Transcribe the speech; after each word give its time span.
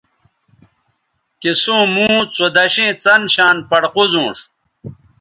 تِسوں 1.39 1.83
موں 1.93 2.17
څودشیئں 2.35 2.93
څن 3.03 3.21
شان 3.33 3.55
پڑ 3.69 3.81
قوزونݜ 3.93 4.37